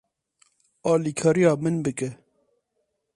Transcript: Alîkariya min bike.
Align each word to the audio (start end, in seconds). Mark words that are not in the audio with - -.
Alîkariya 0.91 1.53
min 1.63 1.75
bike. 1.85 2.09